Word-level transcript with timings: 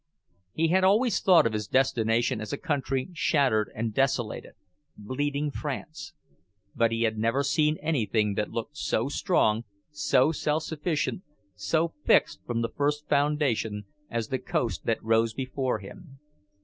He 0.51 0.69
had 0.69 0.83
always 0.83 1.19
thought 1.19 1.45
of 1.45 1.53
his 1.53 1.67
destination 1.67 2.41
as 2.41 2.51
a 2.51 2.57
country 2.57 3.09
shattered 3.13 3.71
and 3.75 3.93
desolated, 3.93 4.53
"bleeding 4.97 5.51
France"; 5.51 6.13
but 6.75 6.91
he 6.91 7.03
had 7.03 7.19
never 7.19 7.43
seen 7.43 7.77
anything 7.83 8.33
that 8.33 8.49
looked 8.49 8.75
so 8.77 9.09
strong, 9.09 9.63
so 9.91 10.31
self 10.31 10.63
sufficient, 10.63 11.21
so 11.53 11.93
fixed 12.03 12.43
from 12.47 12.63
the 12.63 12.69
first 12.75 13.07
foundation, 13.07 13.83
as 14.09 14.29
the 14.29 14.39
coast 14.39 14.85
that 14.85 15.03
rose 15.03 15.35
before 15.35 15.77
him. 15.77 16.17